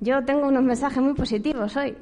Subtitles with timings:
[0.00, 1.96] Yo tengo unos mensajes muy positivos hoy.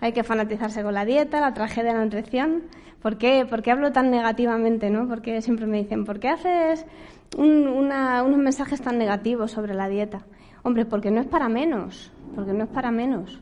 [0.00, 2.62] Hay que fanatizarse con la dieta, la tragedia de la nutrición.
[3.02, 4.90] ¿Por qué, ¿Por qué hablo tan negativamente?
[4.90, 5.08] ¿no?
[5.08, 6.86] Porque siempre me dicen, ¿por qué haces
[7.36, 10.20] unos mensajes tan negativos sobre la dieta?
[10.62, 13.40] Hombre, porque no es para menos, porque no es para menos.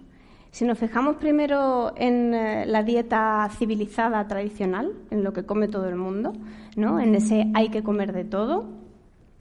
[0.50, 5.88] Si nos fijamos primero en eh, la dieta civilizada tradicional, en lo que come todo
[5.88, 6.32] el mundo,
[6.76, 6.98] ¿no?
[7.00, 8.64] en ese hay que comer de todo,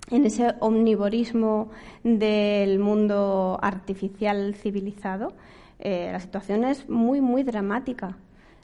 [0.10, 1.70] en ese omnivorismo
[2.04, 5.34] del mundo artificial civilizado,
[5.80, 8.18] eh, la situación es muy, muy dramática.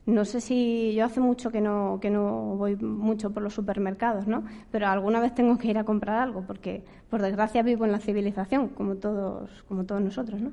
[0.06, 4.28] No sé si yo hace mucho que no, que no voy mucho por los supermercados,
[4.28, 4.44] ¿no?
[4.72, 8.00] Pero alguna vez tengo que ir a comprar algo, porque por desgracia vivo en la
[8.00, 10.52] civilización, como todos, como todos nosotros, ¿no?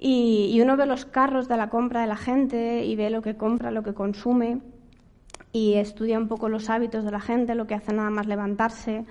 [0.00, 3.22] Y, y uno ve los carros de la compra de la gente y ve lo
[3.22, 4.60] que compra, lo que consume,
[5.52, 9.04] y estudia un poco los hábitos de la gente, lo que hace nada más levantarse,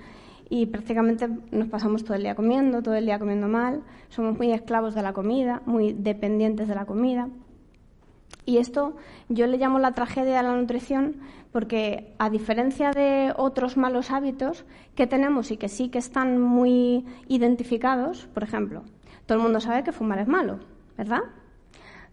[0.48, 4.52] y prácticamente nos pasamos todo el día comiendo, todo el día comiendo mal, somos muy
[4.52, 7.28] esclavos de la comida, muy dependientes de la comida.
[8.44, 8.96] Y esto
[9.28, 11.16] yo le llamo la tragedia de la nutrición
[11.52, 14.64] porque a diferencia de otros malos hábitos
[14.94, 18.82] que tenemos y que sí que están muy identificados, por ejemplo,
[19.26, 20.58] todo el mundo sabe que fumar es malo,
[20.96, 21.20] ¿verdad?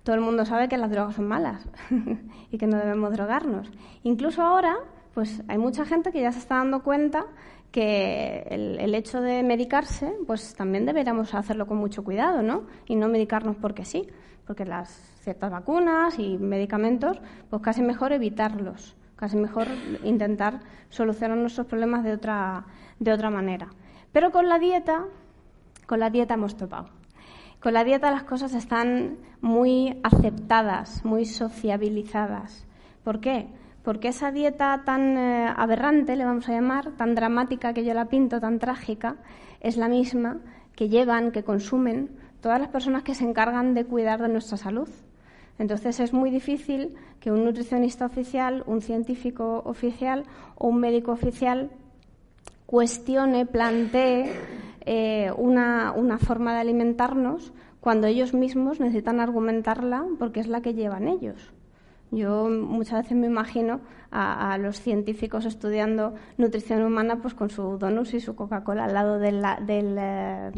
[0.03, 1.67] Todo el mundo sabe que las drogas son malas
[2.51, 3.71] y que no debemos drogarnos.
[4.03, 4.77] Incluso ahora,
[5.13, 7.25] pues hay mucha gente que ya se está dando cuenta
[7.71, 12.63] que el, hecho de medicarse, pues también deberíamos hacerlo con mucho cuidado, ¿no?
[12.87, 14.07] Y no medicarnos porque sí,
[14.47, 14.89] porque las
[15.21, 19.67] ciertas vacunas y medicamentos, pues casi mejor evitarlos, casi mejor
[20.03, 22.65] intentar solucionar nuestros problemas de otra,
[22.99, 23.67] de otra manera.
[24.11, 25.05] Pero con la dieta,
[25.85, 26.89] con la dieta hemos topado.
[27.61, 32.65] Con la dieta las cosas están muy aceptadas, muy sociabilizadas.
[33.03, 33.49] ¿Por qué?
[33.83, 38.05] Porque esa dieta tan eh, aberrante, le vamos a llamar, tan dramática que yo la
[38.05, 39.15] pinto, tan trágica,
[39.61, 40.37] es la misma
[40.75, 42.09] que llevan, que consumen
[42.41, 44.89] todas las personas que se encargan de cuidar de nuestra salud.
[45.57, 50.23] Entonces es muy difícil que un nutricionista oficial, un científico oficial
[50.55, 51.69] o un médico oficial
[52.65, 54.31] cuestione, plantee
[54.85, 57.51] eh, una, una forma de alimentarnos
[57.81, 61.51] cuando ellos mismos necesitan argumentarla porque es la que llevan ellos.
[62.11, 63.81] Yo muchas veces me imagino
[64.11, 69.19] a, los científicos estudiando nutrición humana pues con su donuts y su Coca-Cola al lado
[69.19, 69.43] del,
[69.99, 70.51] eh,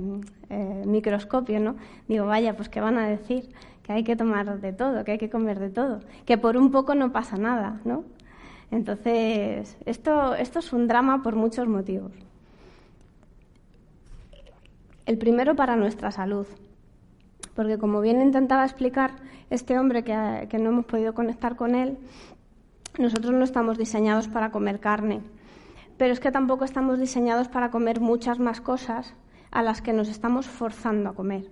[0.49, 1.75] eh, microscopio, ¿no?
[2.07, 3.49] Digo, vaya, pues ¿qué van a decir?
[3.83, 6.71] Que hay que tomar de todo, que hay que comer de todo, que por un
[6.71, 8.05] poco no pasa nada, ¿no?
[8.71, 12.13] Entonces, esto, esto es un drama por muchos motivos.
[15.05, 16.47] El primero para nuestra salud
[17.55, 19.11] porque como bien intentaba explicar
[19.49, 21.97] este hombre que, no hemos podido conectar con él,
[22.97, 25.21] nosotros no estamos diseñados para comer carne,
[25.97, 29.13] pero es que tampoco estamos diseñados para comer muchas más cosas
[29.51, 31.49] a las que nos estamos forzando a comer.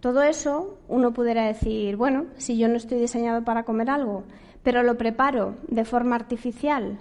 [0.00, 4.24] Todo eso uno pudiera decir, bueno, si yo no estoy diseñado para comer algo,
[4.62, 6.98] pero lo preparo de forma artificial,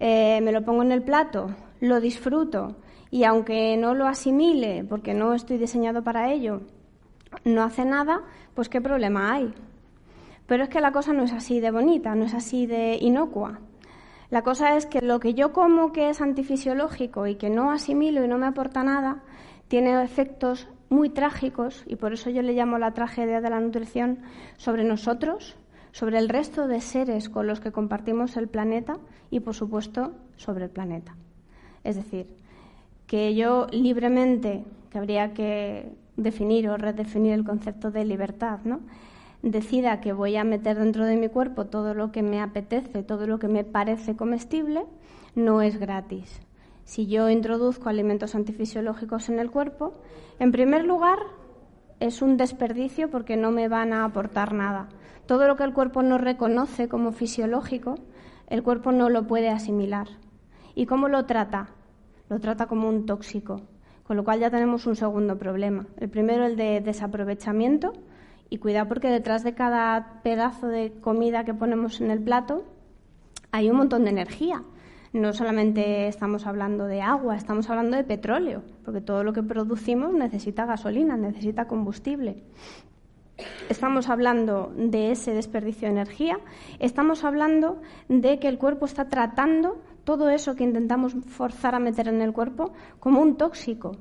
[0.00, 2.76] eh, me lo pongo en el plato, lo disfruto
[3.10, 6.62] y aunque no lo asimile porque no estoy diseñado para ello,
[7.44, 8.22] no hace nada,
[8.54, 9.52] pues qué problema hay.
[10.46, 13.60] Pero es que la cosa no es así de bonita, no es así de inocua.
[14.30, 18.24] La cosa es que lo que yo como que es antifisiológico y que no asimilo
[18.24, 19.22] y no me aporta nada,
[19.68, 24.20] tiene efectos muy trágicos, y por eso yo le llamo la tragedia de la nutrición,
[24.56, 25.56] sobre nosotros,
[25.92, 28.98] sobre el resto de seres con los que compartimos el planeta
[29.30, 31.16] y, por supuesto, sobre el planeta.
[31.84, 32.26] Es decir,
[33.06, 38.80] que yo libremente, que habría que definir o redefinir el concepto de libertad, ¿no?
[39.50, 43.26] decida que voy a meter dentro de mi cuerpo todo lo que me apetece, todo
[43.26, 44.84] lo que me parece comestible,
[45.34, 46.40] no es gratis.
[46.84, 49.92] Si yo introduzco alimentos antifisiológicos en el cuerpo,
[50.38, 51.18] en primer lugar
[52.00, 54.88] es un desperdicio porque no me van a aportar nada.
[55.26, 57.96] Todo lo que el cuerpo no reconoce como fisiológico,
[58.48, 60.08] el cuerpo no lo puede asimilar.
[60.74, 61.68] ¿Y cómo lo trata?
[62.28, 63.62] Lo trata como un tóxico,
[64.04, 65.86] con lo cual ya tenemos un segundo problema.
[65.98, 67.92] El primero, el de desaprovechamiento,
[68.50, 72.64] y cuidado porque detrás de cada pedazo de comida que ponemos en el plato
[73.50, 74.62] hay un montón de energía.
[75.12, 80.12] No solamente estamos hablando de agua, estamos hablando de petróleo, porque todo lo que producimos
[80.12, 82.42] necesita gasolina, necesita combustible.
[83.68, 86.38] Estamos hablando de ese desperdicio de energía,
[86.78, 92.08] estamos hablando de que el cuerpo está tratando todo eso que intentamos forzar a meter
[92.08, 93.92] en el cuerpo como un tóxico.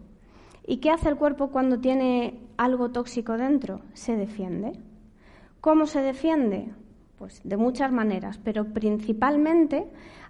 [0.66, 3.82] ¿Y qué hace el cuerpo cuando tiene algo tóxico dentro?
[3.94, 4.80] Se defiende.
[5.60, 6.74] ¿Cómo se defiende?
[7.18, 9.88] Pues de muchas maneras, pero principalmente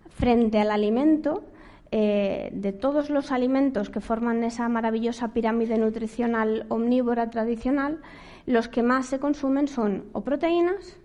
[0.09, 1.43] frente al alimento,
[1.91, 8.01] eh, de todos los alimentos que forman esa maravillosa pirámide nutricional omnívora tradicional,
[8.47, 10.97] los que más se consumen son o proteínas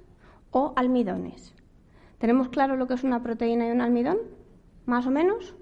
[0.50, 1.54] o almidones.
[2.18, 4.18] ¿Tenemos claro lo que es una proteína y un almidón?
[4.88, 5.54] Más o menos.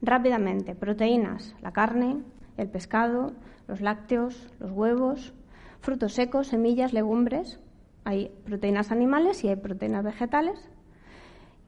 [0.00, 2.22] Rápidamente, proteínas, la carne,
[2.56, 3.32] el pescado,
[3.66, 5.34] los lácteos, los huevos,
[5.80, 7.58] frutos secos, semillas, legumbres.
[8.04, 10.70] Hay proteínas animales y hay proteínas vegetales.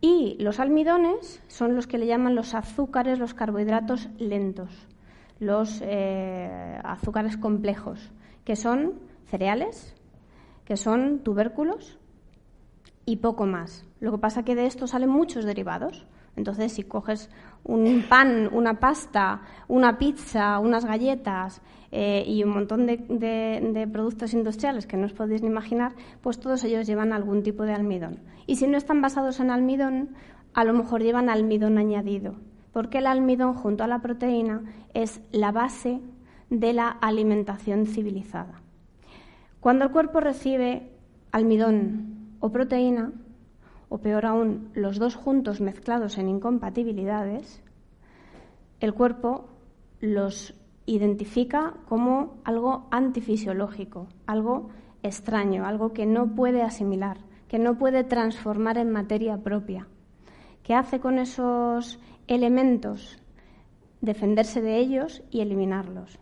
[0.00, 4.70] Y los almidones son los que le llaman los azúcares, los carbohidratos lentos,
[5.40, 8.12] los eh, azúcares complejos,
[8.44, 9.96] que son cereales,
[10.64, 11.98] que son tubérculos
[13.04, 13.84] y poco más.
[13.98, 16.06] Lo que pasa es que de esto salen muchos derivados.
[16.36, 17.30] Entonces, si coges
[17.64, 21.60] un pan, una pasta, una pizza, unas galletas
[21.92, 25.92] eh, y un montón de, productos industriales que no os podéis ni imaginar,
[26.22, 28.20] pues todos ellos llevan algún tipo de almidón.
[28.46, 30.10] Y si no están basados en almidón,
[30.54, 32.36] a lo mejor llevan almidón añadido,
[32.72, 34.62] porque el almidón junto a la proteína
[34.94, 36.00] es la base
[36.48, 38.62] de la alimentación civilizada.
[39.60, 40.90] Cuando el cuerpo recibe
[41.32, 43.12] almidón o proteína,
[43.90, 47.62] o peor aún, los dos juntos mezclados en incompatibilidades,
[48.81, 49.50] el cuerpo
[50.00, 50.54] los
[50.87, 54.70] identifica como algo antifisiológico, algo
[55.02, 59.88] extraño, algo que no puede asimilar, que no puede transformar en materia propia.
[60.62, 61.98] ¿Qué hace con esos
[62.28, 63.19] elementos?
[64.00, 66.19] Defenderse de ellos y eliminarlos.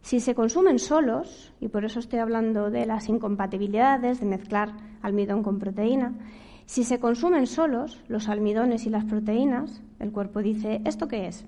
[0.00, 4.72] Si se consumen solos, y por eso estoy hablando de las incompatibilidades, de mezclar
[5.02, 6.14] almidón con proteína,
[6.68, 11.46] si se consumen solos los almidones y las proteínas, el cuerpo dice, ¿esto qué es?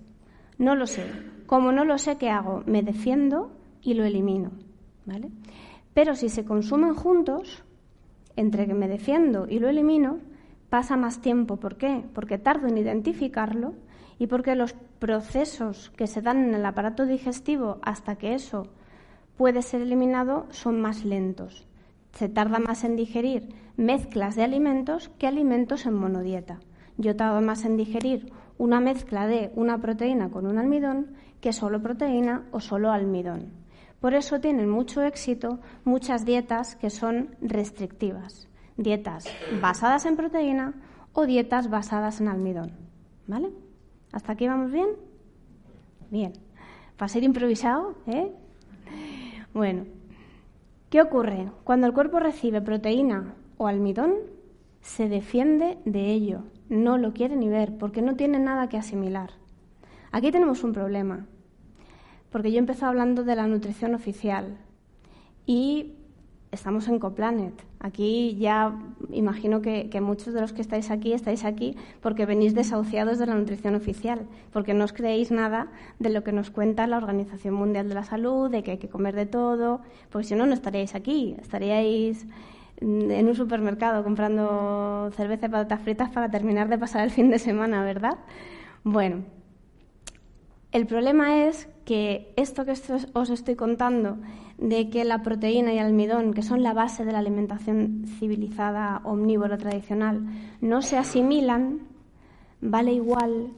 [0.56, 1.05] No lo sé.
[1.44, 2.62] Como no lo sé, ¿qué hago?
[2.64, 3.52] Me defiendo
[3.82, 4.50] y lo elimino.
[5.05, 5.28] ¿vale?
[5.93, 7.62] Pero si se consumen juntos,
[8.34, 10.20] entre que me defiendo y lo elimino,
[10.70, 11.58] pasa más tiempo.
[11.58, 12.02] ¿Por qué?
[12.14, 13.75] Porque tardo en identificarlo
[14.19, 18.69] y porque los procesos que se dan en el aparato digestivo hasta que eso
[19.37, 21.67] puede ser eliminado son más lentos
[22.12, 23.49] se tarda más en digerir
[23.81, 26.61] mezclas de alimentos que alimentos en monodieta.
[26.99, 31.81] Yo tardo más en digerir una mezcla de una proteína con un almidón que solo
[31.81, 33.53] proteína o solo almidón.
[33.99, 39.25] Por eso tienen mucho éxito muchas dietas que son restrictivas, dietas
[39.62, 40.75] basadas en proteína
[41.15, 42.72] o dietas basadas en almidón.
[43.27, 43.51] ¿Vale?
[44.13, 44.89] ¿Hasta aquí vamos bien?
[46.10, 46.34] Bien.
[46.99, 48.31] Para ser improvisado, ¿eh?
[49.55, 49.84] Bueno,
[50.91, 51.53] ¿Qué ocurre?
[51.63, 54.14] Cuando el cuerpo recibe proteína o almidón,
[54.81, 59.32] se defiende de ello, no lo quiere ni ver, porque no tiene nada que asimilar.
[60.12, 61.26] Aquí tenemos un problema,
[62.31, 64.56] porque yo empecé hablando de la nutrición oficial
[65.44, 65.93] y
[66.52, 67.52] estamos en Coplanet.
[67.81, 73.19] Aquí ya imagino que, muchos de los que estáis aquí estáis aquí porque venís desahuciados
[73.19, 76.96] de la nutrición oficial, porque no os creéis nada de lo que nos cuenta la
[76.96, 80.46] Organización Mundial de la Salud, de que hay que comer de todo, porque si no,
[80.46, 82.26] no estaríais aquí, estaríais
[82.81, 87.39] en un supermercado comprando cerveza y patatas fritas para terminar de pasar el fin de
[87.39, 88.19] semana, ¿verdad?
[88.84, 89.25] Bueno,
[90.72, 92.75] el problema es que esto que
[93.13, 94.19] os estoy contando
[94.56, 99.01] de que la proteína y el almidón, que son la base de la alimentación civilizada
[99.05, 100.22] omnívora tradicional,
[100.60, 101.81] no se asimilan,
[102.60, 103.49] vale igual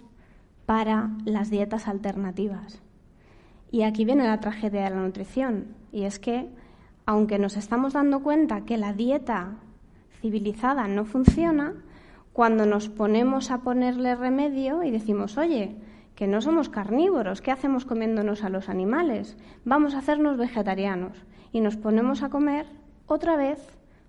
[0.64, 2.80] para las dietas alternativas.
[3.70, 6.48] Y aquí viene la tragedia de la nutrición, y es que,
[7.06, 9.56] aunque nos estamos dando cuenta que la dieta
[10.20, 11.74] civilizada no funciona,
[12.32, 15.76] cuando nos ponemos a ponerle remedio y decimos, oye,
[16.14, 19.36] que no somos carnívoros, ¿qué hacemos comiéndonos a los animales?
[19.64, 21.12] Vamos a hacernos vegetarianos
[21.52, 22.66] y nos ponemos a comer
[23.06, 23.58] otra vez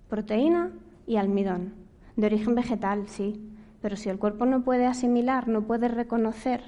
[0.08, 0.70] proteína
[1.06, 1.74] y almidón.
[2.16, 3.50] De origen vegetal, sí,
[3.82, 6.62] pero si el cuerpo no puede asimilar, no puede reconocer,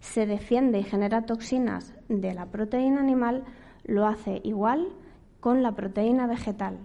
[0.00, 3.44] se defiende y genera toxinas de la proteína animal,
[3.84, 4.88] lo hace igual
[5.40, 6.78] con la proteína vegetal.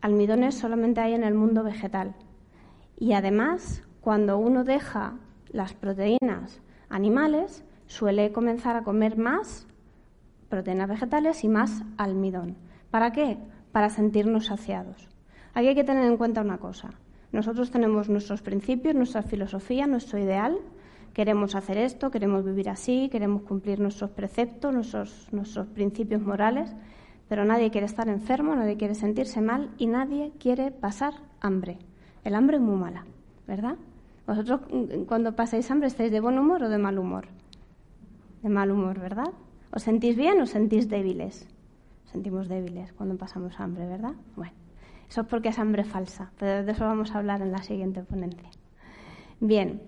[0.00, 2.14] Almidones solamente hay en el mundo vegetal.
[2.98, 5.14] Y además, cuando uno deja
[5.50, 9.66] las proteínas animales, suele comenzar a comer más
[10.48, 12.56] proteínas vegetales y más almidón.
[12.90, 13.38] ¿Para qué?
[13.72, 15.08] Para sentirnos saciados.
[15.54, 16.90] Aquí hay que tener en cuenta una cosa.
[17.32, 20.58] Nosotros tenemos nuestros principios, nuestra filosofía, nuestro ideal.
[21.14, 24.72] Queremos hacer esto, queremos vivir así, queremos cumplir nuestros preceptos,
[25.32, 26.74] nuestros, principios morales,
[27.28, 31.78] pero nadie quiere estar enfermo, nadie quiere sentirse mal y nadie quiere pasar hambre.
[32.24, 33.04] El hambre es muy mala,
[33.46, 33.76] ¿verdad?
[34.26, 37.26] Vosotros mm, cuando pasáis hambre estáis de buen humor o de mal humor.
[38.42, 39.32] De mal humor, ¿verdad?
[39.72, 41.48] ¿Os sentís bien o sentís débiles?
[42.10, 44.14] Sentimos débiles cuando pasamos hambre, ¿verdad?
[44.36, 44.60] Bueno.
[45.10, 48.00] Eso es porque es hambre falsa, pero de eso vamos a hablar en la siguiente
[48.00, 48.48] ponencia.
[49.40, 49.82] Bien,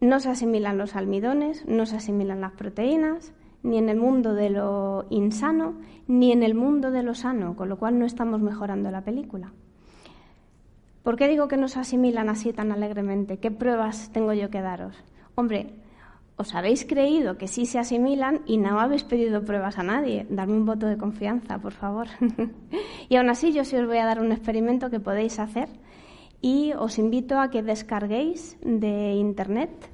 [0.00, 4.50] no se asimilan los almidones, no se asimilan las proteínas, ni en el mundo de
[4.50, 5.74] lo insano,
[6.08, 9.52] ni en el mundo de lo sano, con lo cual no estamos mejorando la película.
[11.02, 13.38] ¿Por qué digo que no se asimilan así tan alegremente?
[13.38, 14.96] ¿Qué pruebas tengo yo que daros?
[15.34, 15.74] Hombre,
[16.36, 20.26] os habéis creído que sí se asimilan y no habéis pedido pruebas a nadie.
[20.30, 22.08] Darme un voto de confianza, por favor.
[23.10, 25.68] y aún así yo sí os voy a dar un experimento que podéis hacer
[26.40, 29.89] y os invito a que descarguéis de Internet.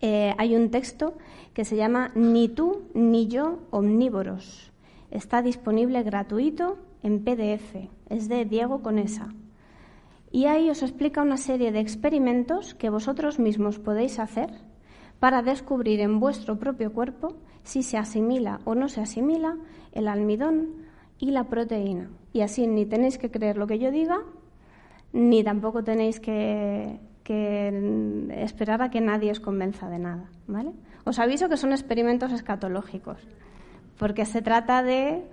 [0.00, 1.14] Eh, hay un texto
[1.52, 4.72] que se llama Ni tú ni yo omnívoros.
[5.10, 7.88] Está disponible gratuito en PDF.
[8.08, 9.32] Es de Diego Conesa.
[10.30, 14.50] Y ahí os explica una serie de experimentos que vosotros mismos podéis hacer
[15.20, 19.56] para descubrir en vuestro propio cuerpo si se asimila o no se asimila
[19.92, 20.84] el almidón
[21.18, 22.10] y la proteína.
[22.32, 24.18] Y así ni tenéis que creer lo que yo diga,
[25.12, 26.98] ni tampoco tenéis que,
[27.32, 30.28] esperar a que nadie os convenza de nada.
[30.46, 30.72] ¿vale?
[31.04, 33.18] Os aviso que son experimentos escatológicos,
[33.98, 35.24] porque se trata de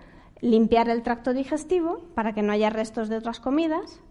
[0.41, 4.01] limpiar el tracto digestivo para que no haya restos de otras comidas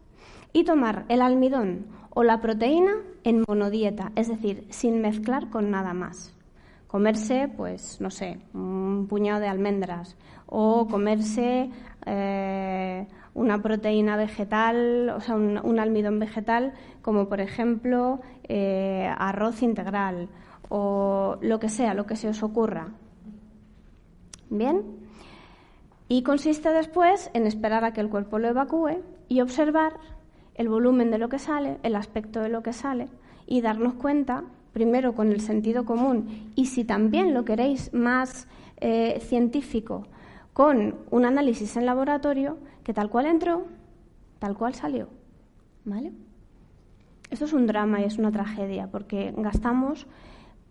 [0.52, 2.92] y tomar el almidón o la proteína
[3.24, 6.34] en monodieta, es decir, sin mezclar con nada más.
[6.86, 11.70] Comerse, pues, no sé, un puñado de almendras o comerse
[12.04, 16.72] eh, una proteína vegetal, o sea, un, almidón vegetal,
[17.02, 20.28] como por ejemplo eh, arroz integral
[20.68, 22.88] o lo que sea, lo que se os ocurra.
[24.48, 24.82] Bien.
[26.08, 29.94] Y consiste después en esperar a que el cuerpo lo evacúe y observar
[30.54, 33.08] el volumen de lo que sale, el aspecto de lo que sale
[33.46, 38.48] y darnos cuenta, primero con el sentido común y si también lo queréis más
[38.80, 40.06] eh, científico,
[40.52, 42.58] con un análisis en laboratorio,
[42.90, 43.66] que tal cual entró,
[44.40, 45.10] tal cual salió.
[45.84, 46.10] ¿Vale?
[47.30, 50.08] Esto es un drama y es una tragedia porque gastamos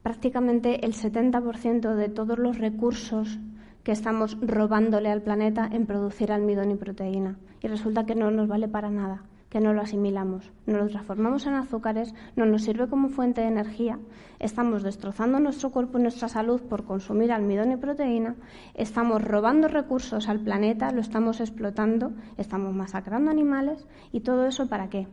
[0.03, 3.39] prácticamente el 70% de todos los recursos
[3.85, 7.39] que estamos robándole al planeta en producir almidón y proteína.
[7.61, 11.45] Y resulta que no nos vale para nada que no lo asimilamos, no lo transformamos
[11.47, 13.99] en azúcares, no nos sirve como fuente de energía,
[14.39, 18.35] estamos destrozando nuestro cuerpo y nuestra salud por consumir almidón y proteína,
[18.75, 24.89] estamos robando recursos al planeta, lo estamos explotando, estamos masacrando animales y todo eso para
[24.89, 25.07] qué?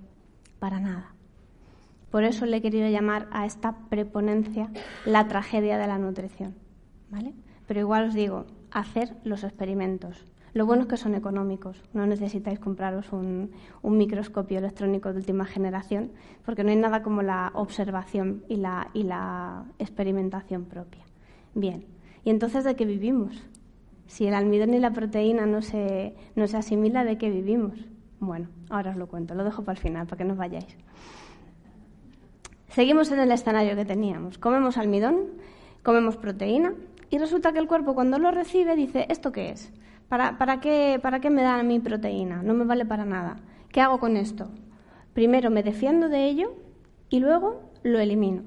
[0.59, 1.15] Para nada.
[2.11, 4.71] Por eso le he querido llamar a esta preponencia
[5.05, 6.55] la tragedia de la nutrición.
[7.11, 7.35] ¿vale?
[7.67, 10.25] Pero igual os digo, hacer los experimentos,
[10.57, 13.51] lo bueno es que son económicos, no necesitáis compraros un,
[13.83, 16.13] microscopio electrónico de última generación,
[16.47, 21.05] porque no hay nada como la observación y la, experimentación propia.
[21.55, 21.85] Bien,
[22.25, 23.37] ¿y entonces de qué vivimos?
[24.07, 27.79] Si el almidón y la proteína no se, no se asimila, ¿de qué vivimos?
[28.19, 30.75] Bueno, ahora os lo cuento, lo dejo para el final, para que no os vayáis.
[32.69, 34.39] Seguimos en el escenario que teníamos.
[34.39, 35.17] Comemos almidón,
[35.83, 36.73] comemos proteína,
[37.11, 39.71] y resulta que el cuerpo cuando lo recibe dice, ¿esto qué es?
[40.09, 42.43] ¿Para, qué, ¿Para qué me da mi proteína?
[42.43, 43.39] No me vale para nada.
[43.73, 44.49] ¿Qué hago con esto?
[45.15, 46.55] Primero me defiendo de ello
[47.09, 48.43] y luego lo elimino.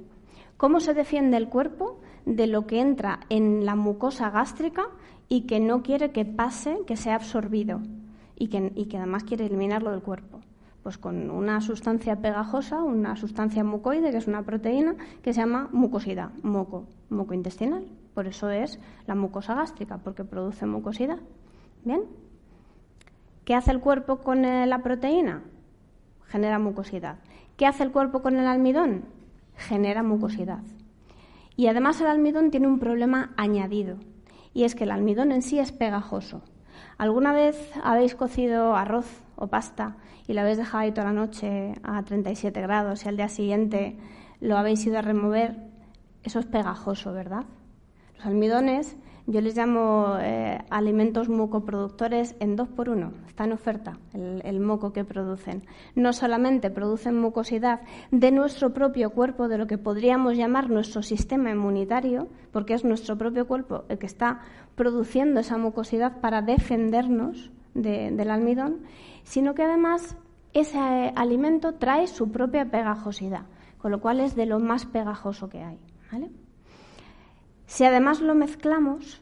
[0.56, 4.88] ¿Cómo se defiende el cuerpo de lo que entra en la mucosa gástrica
[5.28, 7.82] y que no quiere que pase, que sea absorbido
[8.38, 10.40] y que, y que además quiere eliminarlo del cuerpo?
[10.84, 15.68] Pues con una sustancia pegajosa, una sustancia mucoide, que es una proteína, que se llama
[15.74, 17.86] mucosidad, moco, moco intestinal.
[18.14, 21.20] Por eso es la mucosa gástrica, porque produce mucosidad.
[21.84, 22.02] ¿Bien?
[23.46, 25.44] ¿Qué hace el cuerpo con la proteína?
[26.26, 27.18] Genera mucosidad.
[27.58, 29.06] ¿Qué hace el cuerpo con el almidón?
[29.56, 30.64] Genera mucosidad.
[31.56, 33.98] Y además el almidón tiene un problema añadido,
[34.54, 36.42] y es que el almidón en sí es pegajoso.
[36.98, 41.74] ¿Alguna vez habéis cocido arroz o pasta y lo habéis dejado ahí toda la noche
[41.84, 43.98] a 37 grados y al día siguiente
[44.40, 45.58] lo habéis ido a remover?
[46.24, 47.46] Eso es pegajoso, ¿verdad?
[48.18, 48.98] Los almidones
[49.30, 53.12] yo les llamo eh, alimentos mucoproductores en dos por uno.
[53.28, 55.62] Está en oferta el, moco que producen.
[55.94, 61.52] No solamente producen mucosidad de nuestro propio cuerpo, de lo que podríamos llamar nuestro sistema
[61.52, 64.40] inmunitario, porque es nuestro propio cuerpo el que está
[64.74, 68.80] produciendo esa mucosidad para defendernos del almidón,
[69.22, 70.18] sino que además
[70.54, 73.46] ese eh, alimento trae su propia pegajosidad,
[73.78, 75.78] con lo cual es de lo más pegajoso que hay.
[76.12, 76.32] ¿vale?
[77.70, 79.22] Si además lo mezclamos,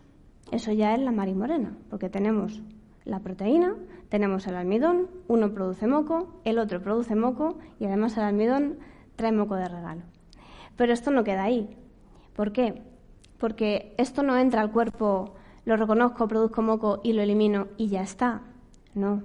[0.51, 2.61] eso ya es la marimorena, porque tenemos
[3.03, 3.75] la proteína,
[4.07, 8.77] tenemos el almidón, uno produce moco, el otro produce moco y además el almidón
[9.17, 10.03] trae moco de regalo.
[10.77, 11.75] Pero esto no queda ahí.
[12.37, 12.83] ¿Por qué?
[13.37, 15.35] Porque esto no entra al cuerpo,
[15.65, 18.43] lo reconozco, produzco moco y lo elimino y ya está.
[18.95, 19.23] No,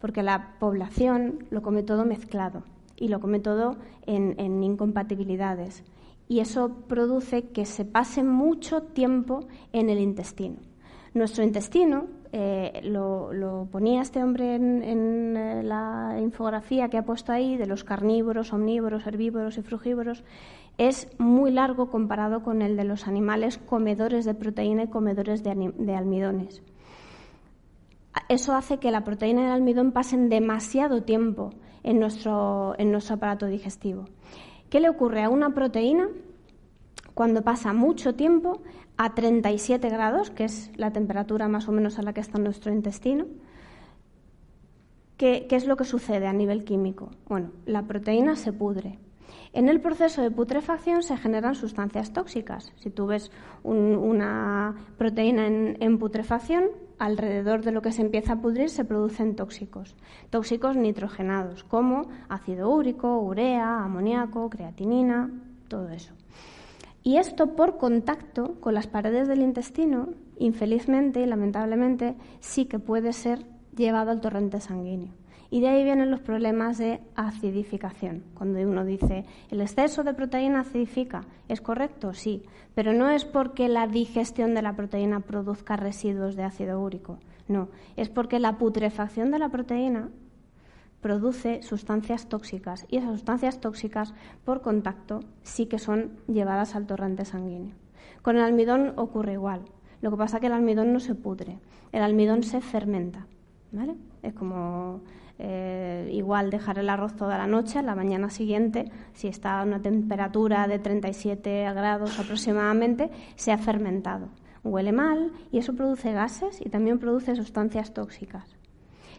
[0.00, 2.62] porque la población lo come todo mezclado
[2.96, 5.84] y lo come todo en, en incompatibilidades
[6.28, 9.40] y eso produce que se pase mucho tiempo
[9.72, 10.56] en el intestino.
[11.12, 17.56] Nuestro intestino, eh, lo, ponía este hombre en, eh, la infografía que ha puesto ahí
[17.56, 20.24] de los carnívoros, omnívoros, herbívoros y frugívoros,
[20.76, 25.72] es muy largo comparado con el de los animales comedores de proteína y comedores de,
[25.76, 26.62] de almidones.
[28.28, 31.50] Eso hace que la proteína y el almidón pasen demasiado tiempo
[31.84, 34.06] en nuestro, en nuestro aparato digestivo.
[34.70, 36.08] ¿Qué le ocurre a una proteína
[37.14, 38.62] cuando pasa mucho tiempo
[38.96, 42.72] a 37 grados, que es la temperatura más o menos a la que está nuestro
[42.72, 43.26] intestino?
[45.16, 47.10] ¿Qué, es lo que sucede a nivel químico?
[47.28, 48.98] Bueno, la proteína se pudre.
[49.52, 52.72] En el proceso de putrefacción se generan sustancias tóxicas.
[52.76, 53.30] Si tú ves
[53.62, 56.64] una proteína en, putrefacción,
[56.98, 59.94] alrededor de lo que se empieza a pudrir se producen tóxicos.
[60.30, 65.30] Tóxicos nitrogenados, como ácido úrico, urea, amoníaco, creatinina,
[65.68, 66.14] todo eso.
[67.04, 73.12] Y esto por contacto con las paredes del intestino, infelizmente y lamentablemente, sí que puede
[73.12, 73.44] ser
[73.76, 75.12] llevado al torrente sanguíneo.
[75.50, 78.24] Y de ahí vienen los problemas de acidificación.
[78.34, 81.22] Cuando uno dice, ¿el exceso de proteína acidifica?
[81.48, 82.12] ¿Es correcto?
[82.14, 82.42] Sí.
[82.74, 87.18] Pero no es porque la digestión de la proteína produzca residuos de ácido úrico.
[87.48, 87.68] No.
[87.96, 90.10] Es porque la putrefacción de la proteína
[91.04, 92.86] produce sustancias tóxicas.
[92.88, 97.74] Y esas sustancias tóxicas, por contacto, sí que son llevadas al torrente sanguíneo.
[98.22, 99.66] Con el almidón ocurre igual.
[100.00, 101.58] Lo que pasa es que el almidón no se pudre.
[101.92, 103.26] El almidón se fermenta.
[103.70, 103.96] ¿Vale?
[104.22, 105.02] Es como
[105.38, 109.82] eh, igual dejar el arroz toda la noche, la mañana siguiente, si está a una
[109.82, 114.28] temperatura de 37 grados aproximadamente, se ha fermentado.
[114.62, 118.56] Huele mal y eso produce gases y también produce sustancias tóxicas.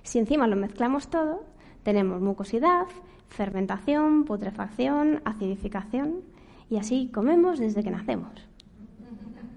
[0.03, 1.43] Si encima lo mezclamos todo,
[1.83, 2.85] tenemos mucosidad,
[3.27, 6.21] fermentación, putrefacción, acidificación
[6.69, 8.47] y así comemos desde que nacemos.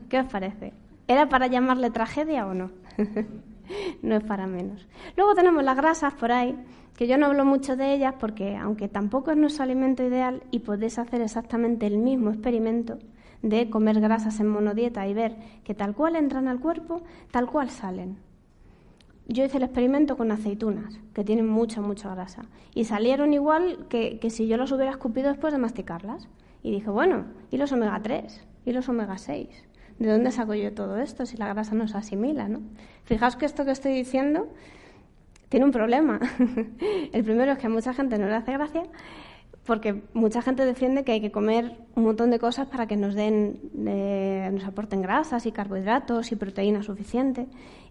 [0.08, 0.72] ¿Qué os parece?
[1.06, 2.70] ¿Era para llamarle tragedia o no?
[4.02, 4.86] no es para menos.
[5.16, 6.56] Luego tenemos las grasas por ahí,
[6.96, 10.60] que yo no hablo mucho de ellas porque, aunque tampoco es nuestro alimento ideal y
[10.60, 12.98] podéis hacer exactamente el mismo experimento
[13.42, 17.70] de comer grasas en monodieta y ver que tal cual entran al cuerpo, tal cual
[17.70, 18.18] salen.
[19.28, 24.18] Yo hice el experimento con aceitunas, que tienen mucha, mucha grasa, y salieron igual que,
[24.18, 26.28] que si yo las hubiera escupido después de masticarlas.
[26.62, 28.44] Y dije, bueno, ¿y los omega 3?
[28.64, 29.67] ¿Y los omega 6?
[29.98, 32.48] ¿De dónde saco yo todo esto si la grasa no se asimila?
[32.48, 32.60] ¿no?
[33.04, 34.48] Fijaos que esto que estoy diciendo
[35.48, 36.20] tiene un problema.
[37.12, 38.84] El primero es que a mucha gente no le hace gracia
[39.68, 43.14] porque mucha gente defiende que hay que comer un montón de cosas para que nos
[43.14, 47.48] den, eh, nos aporten grasas y carbohidratos y proteína suficiente.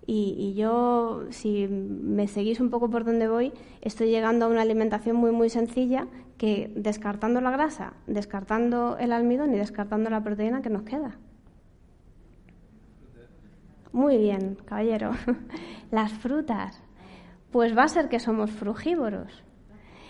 [0.07, 4.63] Y, y, yo, si me seguís un poco por donde voy, estoy llegando a una
[4.63, 6.07] alimentación muy muy sencilla
[6.39, 11.17] que descartando la grasa, descartando el almidón y descartando la proteína que nos queda.
[13.97, 15.10] Muy bien, caballero.
[15.91, 16.83] Las frutas.
[17.49, 19.43] Pues va a ser que somos frugívoros.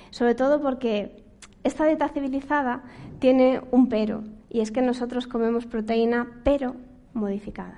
[0.09, 1.23] Sobre todo porque
[1.63, 2.83] esta dieta civilizada
[3.19, 6.75] tiene un pero, y es que nosotros comemos proteína pero
[7.13, 7.77] modificada.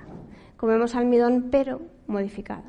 [0.57, 2.63] Comemos almidón pero modificado.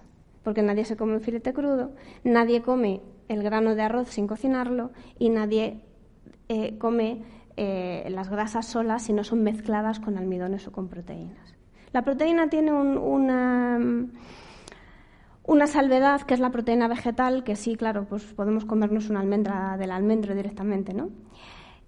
[0.45, 1.93] Porque nadie se come un filete crudo,
[2.25, 5.81] nadie come el grano de arroz sin cocinarlo y nadie
[6.51, 7.23] eh, come
[7.57, 11.60] eh, las grasas solas si no son mezcladas con almidones o con proteínas.
[11.93, 13.79] La proteína tiene una,
[15.67, 19.91] salvedad que es la proteína vegetal, que sí, claro, pues podemos comernos una almendra del
[19.91, 21.11] almendro directamente, ¿no?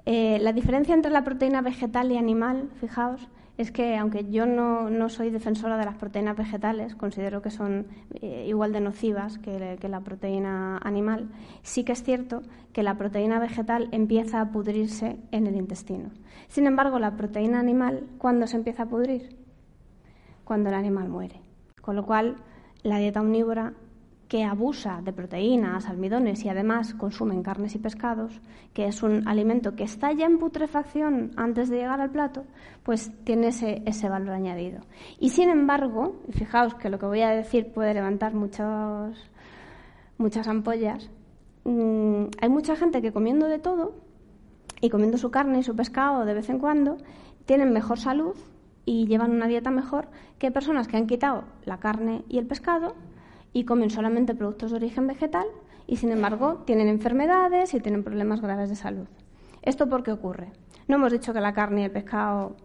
[0.04, 5.08] Eh, la diferencia entre la proteína vegetal y animal, fijaos, es que, aunque yo no,
[5.08, 9.88] soy defensora de las proteínas vegetales, considero que son eh, igual de nocivas que, que,
[9.88, 11.28] la proteína animal,
[11.62, 16.10] sí que es cierto que la proteína vegetal empieza a pudrirse en el intestino.
[16.48, 19.41] Sin embargo, la proteína animal, ¿cuándo se empieza a pudrir?
[20.52, 21.40] Cuando el animal muere.
[21.80, 22.36] Con lo cual,
[22.82, 23.72] la dieta omnívora
[24.28, 28.38] que abusa de proteínas, almidones y además consumen carnes y pescados,
[28.74, 32.44] que es un alimento que está ya en putrefacción antes de llegar al plato,
[32.82, 34.82] pues tiene ese, valor añadido.
[35.18, 39.16] Y sin embargo, fijaos que lo que voy a decir puede levantar muchas
[40.46, 41.08] ampollas,
[41.64, 43.94] mm, hay mucha gente que comiendo de todo
[44.82, 46.98] y comiendo su carne y su pescado de vez en cuando,
[47.46, 48.36] tienen mejor salud
[48.84, 52.94] y llevan una dieta mejor que personas que han quitado la carne y el pescado
[53.52, 55.46] y comen solamente productos de origen vegetal
[55.86, 59.06] y, sin embargo, tienen enfermedades y tienen problemas graves de salud.
[59.62, 60.52] ¿Esto por qué ocurre?
[60.88, 62.56] No hemos dicho que la carne y el pescado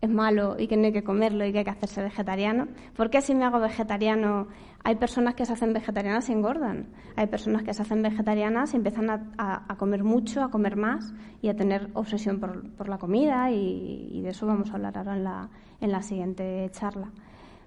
[0.00, 2.68] es malo y que no hay que comerlo y que hay que hacerse vegetariano.
[2.94, 4.48] ¿Por qué si me hago vegetariano
[4.86, 6.88] hay personas que se hacen vegetarianas y engordan?
[7.16, 11.48] Hay personas que se hacen vegetarianas y empiezan a, comer mucho, a comer más y
[11.48, 15.48] a tener obsesión por, la comida y, de eso vamos a hablar ahora en la,
[15.80, 17.10] en la siguiente charla.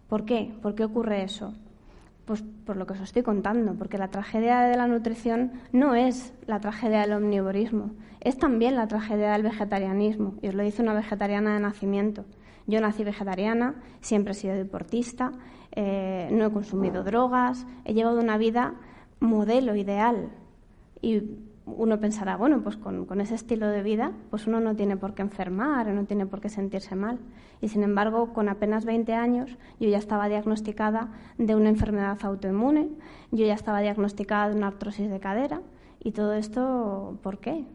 [0.08, 0.54] ¿Por qué?
[0.62, 1.56] ¿Por qué ocurre eso?
[2.26, 6.36] Pues por lo que os estoy contando, porque la tragedia de la nutrición no es
[6.46, 10.36] la tragedia del omnivorismo, es también la tragedia del vegetarianismo.
[10.44, 12.26] Y os lo dice una vegetariana de nacimiento.
[12.68, 15.32] Yo nací vegetariana, siempre he sido deportista,
[15.72, 18.76] eh, no he consumido drogas, he llevado una vida
[19.20, 20.30] modelo ideal.
[21.02, 21.24] Y
[21.66, 25.22] uno pensará, bueno, pues con, ese estilo de vida, pues uno no tiene por qué
[25.22, 27.20] enfermar, no tiene por qué sentirse mal.
[27.62, 32.90] Y sin embargo, con apenas 20 años, yo ya estaba diagnosticada de una enfermedad autoinmune,
[33.32, 35.62] yo ya estaba diagnosticada de una artrosis de cadera.
[36.00, 37.66] ¿Y todo esto por qué?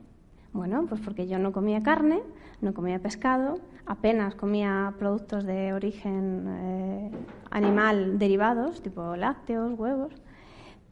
[0.53, 2.21] Bueno, pues porque yo no comía carne,
[2.61, 7.11] no comía pescado, apenas comía productos de origen eh,
[7.51, 10.13] animal derivados, tipo lácteos, huevos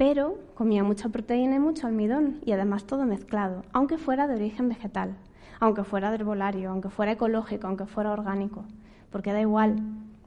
[0.01, 4.67] pero comía mucha proteína y mucho almidón y además todo mezclado, aunque fuera de origen
[4.71, 5.15] vegetal,
[5.59, 8.65] aunque fuera de herbolario, aunque fuera ecológico, aunque fuera orgánico,
[9.11, 9.77] porque da igual,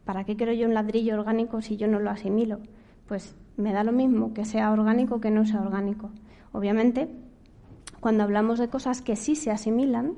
[0.05, 2.59] ¿para qué quiero yo un ladrillo orgánico si yo no lo asimilo?
[3.07, 6.11] Pues me da lo mismo que sea orgánico que no sea orgánico.
[6.51, 7.09] Obviamente,
[8.03, 10.15] cuando hablamos de cosas que sí se asimilan,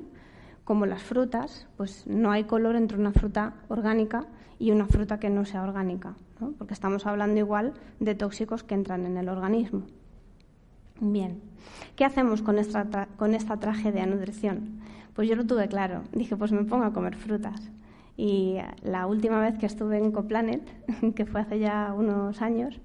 [0.64, 4.26] como las frutas, pues no hay color entre una fruta orgánica
[4.58, 6.16] y una fruta que no sea orgánica,
[6.58, 9.82] porque estamos hablando igual de tóxicos que entran en el organismo.
[10.98, 11.40] Bien,
[11.94, 14.80] ¿qué hacemos con esta, con esta tragedia de nutrición?
[15.14, 17.70] Pues yo lo tuve claro, dije, pues me pongo a comer frutas.
[18.16, 20.64] Y la última vez que estuve en Coplanet,
[21.14, 22.80] que fue hace ya unos años,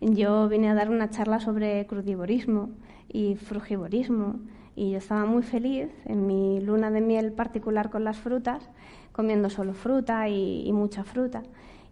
[0.00, 2.70] yo vine a dar una charla sobre crudivorismo
[3.08, 4.40] y frugivorismo
[4.76, 8.70] y yo estaba muy feliz en mi luna de miel particular con las frutas
[9.18, 11.42] comiendo solo fruta y, mucha fruta.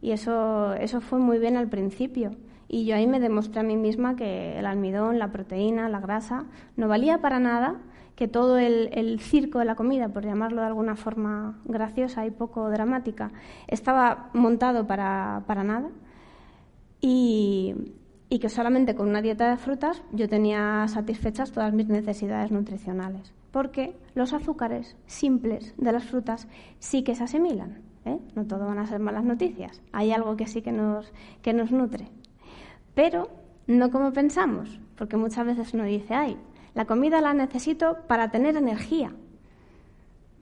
[0.01, 2.31] Y eso, eso fue muy bien al principio.
[2.69, 6.45] Y yo ahí me demostré a mí misma que el almidón, la proteína, la grasa,
[6.77, 7.79] no valía para nada,
[8.15, 12.71] que todo el, circo de la comida, por llamarlo de alguna forma graciosa y poco
[12.71, 13.33] dramática,
[13.67, 15.89] estaba montado para, para nada.
[17.01, 17.75] Y,
[18.29, 23.33] y que solamente con una dieta de frutas yo tenía satisfechas todas mis necesidades nutricionales
[23.57, 26.47] porque los azúcares simples de las frutas
[26.79, 27.81] sí que se asimilan.
[28.05, 28.19] ¿eh?
[28.35, 29.81] No todo van a ser malas noticias.
[29.93, 31.11] Hay algo que sí que nos,
[31.41, 32.07] que nos nutre.
[32.95, 33.31] Pero
[33.67, 36.37] no como pensamos, porque muchas veces uno dice, ay,
[36.75, 39.15] la comida la necesito para tener energía.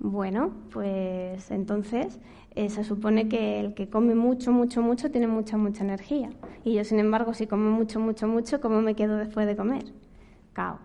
[0.01, 2.19] Bueno, pues entonces
[2.57, 6.31] eh, se supone que el que come mucho, mucho, mucho tiene mucha, mucha energía.
[6.65, 9.85] Y yo, sin embargo, si como mucho, mucho, mucho, ¿cómo me quedo después de comer?
[10.53, 10.79] Cao.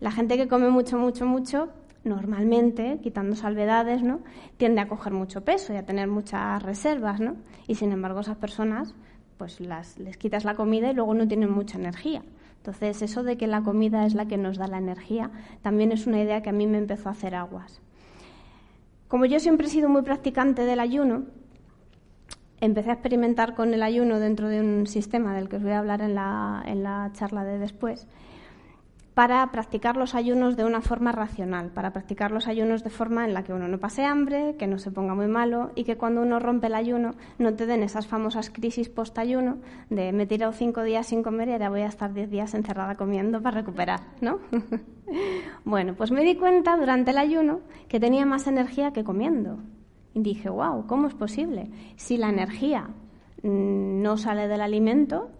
[0.00, 1.70] La gente que come mucho, mucho, mucho,
[2.04, 4.20] normalmente, quitando salvedades, ¿no?
[4.56, 7.36] tiende a coger mucho peso y a tener muchas reservas, ¿no?
[7.66, 8.94] Y sin embargo, esas personas,
[9.38, 12.22] pues las, les quitas la comida y luego no tienen mucha energía.
[12.58, 15.30] Entonces, eso de que la comida es la que nos da la energía,
[15.62, 17.81] también es una idea que a mí me empezó a hacer aguas.
[19.12, 21.24] Como yo siempre he sido muy practicante del ayuno,
[22.62, 25.80] empecé a experimentar con el ayuno dentro de un sistema del que os voy a
[25.80, 28.06] hablar en la, en la charla de después
[29.14, 33.34] para practicar los ayunos de una forma racional, para practicar los ayunos de forma en
[33.34, 36.22] la que uno no pase hambre, que no se ponga muy malo y que cuando
[36.22, 39.58] uno rompe el ayuno no te den esas famosas crisis post-ayuno
[39.90, 42.54] de me he tirado cinco días sin comer y ahora voy a estar diez días
[42.54, 44.38] encerrada comiendo para recuperar, ¿no?
[45.64, 49.58] bueno, pues me di cuenta durante el ayuno que tenía más energía que comiendo.
[50.14, 51.70] Y dije, wow, ¿cómo es posible?
[51.96, 52.88] Si la energía
[53.42, 55.30] mm, no sale del alimento,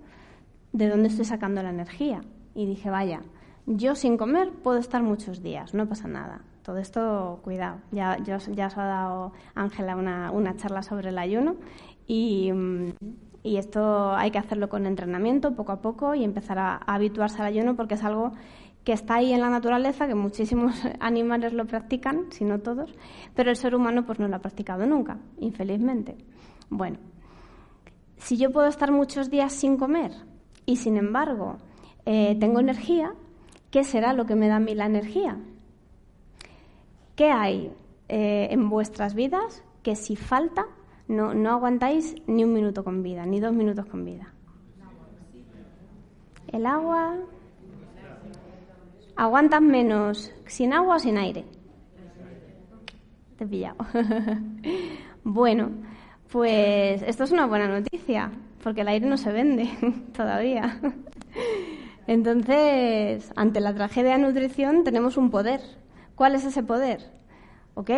[0.73, 2.23] ¿de dónde estoy sacando la energía?
[2.55, 3.23] Y dije, vaya,
[3.67, 6.41] yo sin comer puedo estar muchos días, no pasa nada.
[6.63, 7.79] Todo esto, cuidado.
[7.91, 11.57] Ya, ya os ha dado Ángela una, una, charla sobre el ayuno
[12.07, 12.93] y, mm,
[13.43, 17.41] y, esto hay que hacerlo con entrenamiento, poco a poco, y empezar a, a habituarse
[17.41, 18.33] al ayuno porque es algo
[18.85, 22.95] que está ahí en la naturaleza, que muchísimos animales lo practican, si no todos,
[23.35, 26.17] pero el ser humano pues no lo ha practicado nunca, infelizmente.
[26.69, 26.99] Bueno,
[28.19, 30.13] si yo puedo estar muchos días sin comer
[30.65, 31.59] y sin embargo
[32.07, 33.15] eh, tengo energía,
[33.73, 35.39] ¿qué será lo que me da a mí la energía?
[37.17, 37.73] ¿Qué hay
[38.09, 40.67] eh, en vuestras vidas que si falta
[41.09, 44.33] no, no aguantáis ni un minuto con vida, ni dos minutos con vida?
[46.53, 47.17] El agua.
[49.17, 51.45] ¿Aguantas menos sin agua o sin aire?
[53.39, 53.79] Te he pillado.
[55.25, 55.71] bueno,
[56.31, 58.31] pues esto es una buena noticia,
[58.63, 59.71] porque el aire no se vende
[60.17, 60.79] todavía.
[62.07, 65.61] Entonces, ante la tragedia de nutrición tenemos un poder.
[66.15, 67.11] ¿Cuál es ese poder?
[67.75, 67.91] Ok,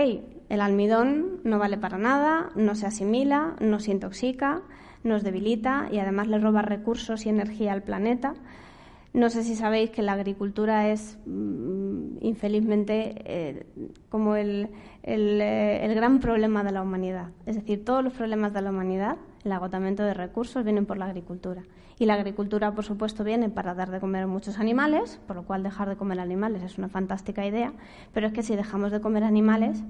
[0.49, 4.63] el almidón no vale para nada, no se asimila, no se intoxica,
[5.03, 8.35] nos debilita y además le roba recursos y energía al planeta.
[9.13, 13.67] No sé si sabéis que la agricultura es, mm, infelizmente, eh,
[14.09, 14.71] como el,
[15.05, 17.29] eh, el, gran problema de la humanidad.
[17.47, 21.07] Es decir, todos los problemas de la humanidad, el agotamiento de recursos, vienen por la
[21.07, 21.63] agricultura.
[21.99, 25.45] Y la agricultura, por supuesto, viene para dar de comer a muchos animales, por lo
[25.45, 27.73] cual dejar de comer animales es una fantástica idea.
[28.13, 29.85] Pero es que si dejamos de comer animales,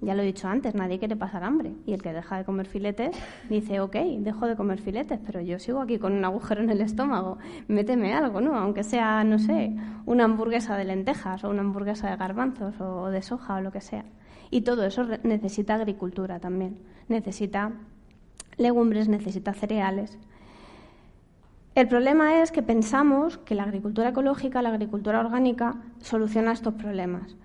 [0.00, 1.72] ya lo he dicho antes, nadie quiere pasar hambre.
[1.86, 3.16] Y el que deja de comer filetes
[3.48, 6.80] dice, ok, dejo de comer filetes, pero yo sigo aquí con un agujero en el
[6.80, 7.38] estómago.
[7.68, 8.56] Méteme algo, ¿no?
[8.58, 13.22] Aunque sea, no sé, una hamburguesa de lentejas o una hamburguesa de garbanzos o de
[13.22, 14.04] soja o lo que sea.
[14.50, 16.78] Y todo eso necesita agricultura también.
[17.08, 17.72] Necesita
[18.56, 20.18] legumbres, necesita cereales.
[21.74, 27.36] El problema es que pensamos que la agricultura ecológica, la agricultura orgánica, soluciona estos problemas.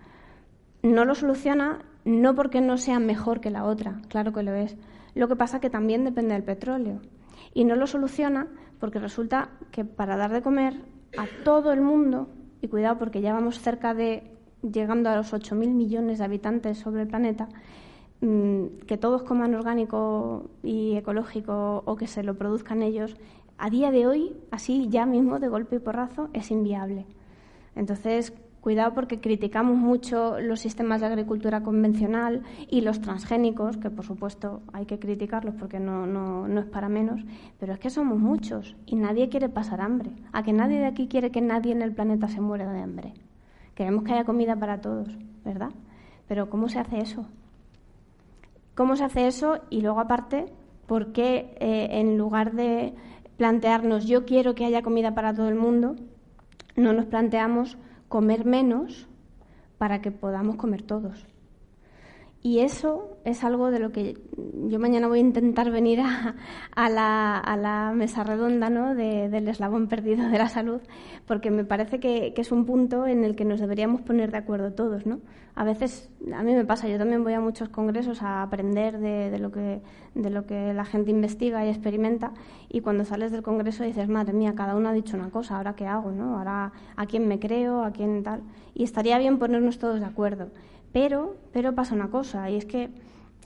[0.84, 4.78] No lo soluciona no porque no sea mejor que la otra, claro que lo es.
[5.16, 7.02] Lo que pasa es que también depende del petróleo.
[7.54, 8.48] Y no lo soluciona
[8.80, 10.82] porque resulta que para dar de comer
[11.18, 12.30] a todo el mundo,
[12.62, 17.02] y cuidado porque ya vamos cerca de llegando a los 8.000 millones de habitantes sobre
[17.02, 17.50] el planeta,
[18.22, 23.16] que todos coman orgánico y ecológico o que se lo produzcan ellos,
[23.58, 27.06] a día de hoy, así ya mismo de golpe y porrazo, es inviable.
[27.76, 34.06] Entonces, Cuidado porque criticamos mucho los sistemas de agricultura convencional y los transgénicos, que por
[34.06, 37.22] supuesto hay que criticarlos porque no, no, no, es para menos,
[37.60, 40.12] pero es que somos muchos y nadie quiere pasar hambre.
[40.32, 43.16] A que nadie de aquí quiere que nadie en el planeta se muera de hambre.
[43.74, 45.08] Queremos que haya comida para todos,
[45.44, 45.72] ¿verdad?
[46.28, 47.26] Pero ¿cómo se hace eso?
[48.76, 49.60] ¿Cómo se hace eso?
[49.70, 50.46] Y luego aparte,
[50.88, 52.94] ¿por qué eh, en lugar de
[53.38, 55.96] plantearnos yo quiero que haya comida para todo el mundo,
[56.76, 57.76] no nos planteamos
[58.08, 59.08] comer menos
[59.80, 61.26] para que podamos comer todos.
[62.44, 64.18] Y eso es algo de lo que
[64.68, 68.96] yo mañana voy a intentar venir a, la, mesa redonda ¿no?
[68.96, 70.82] del eslabón perdido de la salud,
[71.28, 74.74] porque me parece que, es un punto en el que nos deberíamos poner de acuerdo
[74.74, 75.06] todos.
[75.06, 75.20] ¿no?
[75.54, 79.38] A veces, a mí me pasa, yo también voy a muchos congresos a aprender de,
[79.38, 79.84] lo que,
[80.16, 82.32] de lo que la gente investiga y experimenta,
[82.70, 85.76] y cuando sales del congreso dices, madre mía, cada uno ha dicho una cosa, ¿ahora
[85.76, 86.10] qué hago?
[86.10, 86.40] ¿no?
[86.40, 87.84] ¿Ahora a quién me creo?
[87.84, 88.42] ¿A quién tal?
[88.74, 90.50] Y estaría bien ponernos todos de acuerdo.
[90.92, 92.90] Pero, pero pasa una cosa, y es que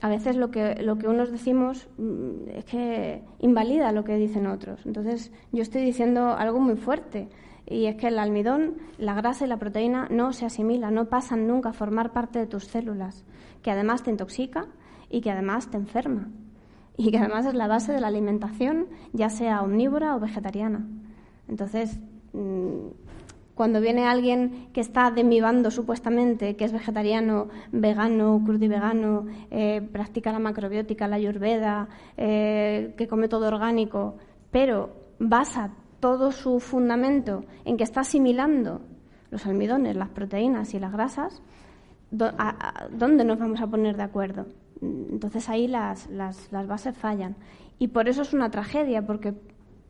[0.02, 4.46] a veces lo que, lo que unos decimos mm, es que invalida lo que dicen
[4.46, 4.84] otros.
[4.84, 7.28] Entonces, yo estoy diciendo algo muy fuerte,
[7.66, 11.46] y es que el almidón, la grasa y la proteína no se asimilan, no pasan
[11.46, 13.24] nunca a formar parte de tus células,
[13.62, 14.66] que además te intoxica
[15.10, 16.28] y que además te enferma,
[16.96, 20.86] y que además es la base de la alimentación, ya sea omnívora o vegetariana.
[21.48, 21.98] Entonces,
[22.32, 22.88] mm,
[23.56, 29.80] cuando viene alguien que está de mi bando supuestamente, que es vegetariano, vegano, crudivegano, eh,
[29.80, 31.88] practica la macrobiótica, la ayurveda,
[32.18, 34.18] eh, que come todo orgánico,
[34.50, 38.82] pero basa todo su fundamento en que está asimilando
[39.30, 41.42] los almidones, las proteínas y las grasas,
[42.10, 44.44] ¿dónde nos vamos a poner de acuerdo?
[44.82, 47.36] Entonces ahí las, las bases fallan.
[47.78, 49.32] Y por eso es una tragedia, porque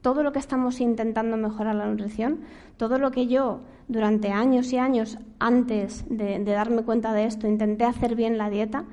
[0.06, 2.42] todo lo que estamos intentando mejorar la nutrición,
[2.76, 7.86] todo lo que yo durante años y años antes de, darme cuenta de esto intenté
[7.86, 8.84] hacer bien la dieta,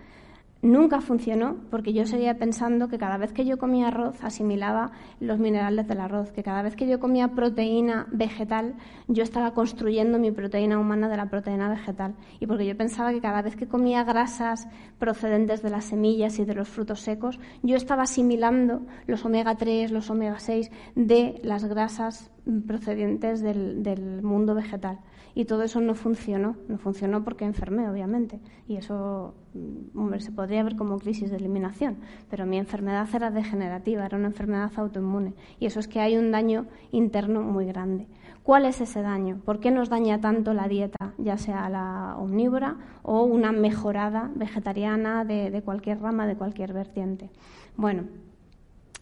[0.64, 5.38] Nunca funcionó porque yo seguía pensando que cada vez que yo comía arroz asimilaba los
[5.38, 8.76] minerales del arroz, que cada vez que yo comía proteína vegetal
[9.10, 12.16] yo estaba construyendo mi proteína humana de la proteína vegetal.
[12.40, 16.46] Y porque yo pensaba que cada vez que comía grasas procedentes de las semillas y
[16.46, 21.66] de los frutos secos, yo estaba asimilando los omega 3, los omega 6 de las
[21.66, 22.32] grasas
[22.66, 25.00] procedentes del, del mundo vegetal.
[25.36, 28.40] Y todo eso no funcionó, no funcionó porque enfermé, obviamente.
[28.68, 31.98] Y eso, mm, hombre, se podría ver como crisis de eliminación,
[32.30, 35.34] pero mi enfermedad era degenerativa, era una enfermedad autoinmune.
[35.60, 38.08] Y eso es que hay un daño interno muy grande.
[38.44, 39.40] ¿Cuál es ese daño?
[39.44, 45.24] ¿Por qué nos daña tanto la dieta, ya sea la omnívora o una mejorada vegetariana
[45.24, 47.30] de, de cualquier rama, de cualquier vertiente?
[47.78, 48.04] Bueno,